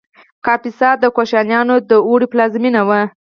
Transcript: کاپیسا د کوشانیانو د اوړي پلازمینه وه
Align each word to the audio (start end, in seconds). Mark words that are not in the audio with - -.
کاپیسا 0.45 0.89
د 1.01 1.05
کوشانیانو 1.15 1.75
د 1.89 1.91
اوړي 2.07 2.27
پلازمینه 2.31 2.81
وه 2.87 3.01